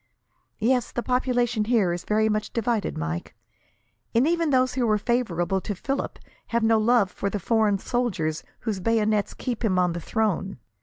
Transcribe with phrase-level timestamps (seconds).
[0.57, 3.35] "Yes; the population here is very much divided, Mike,
[4.15, 8.43] and even those who are favourable to Philip have no love for the foreign soldiers
[8.61, 10.57] whose bayonets keep him on the throne.